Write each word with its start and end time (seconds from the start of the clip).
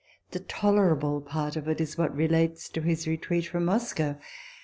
The 0.31 0.39
tolerable 0.39 1.21
part 1.21 1.55
of 1.55 1.67
it 1.67 1.79
is 1.79 1.95
what 1.95 2.15
relates 2.15 2.67
to 2.69 2.81
his 2.81 3.07
retreat 3.07 3.45
from 3.45 3.65
Moscow. 3.65 4.15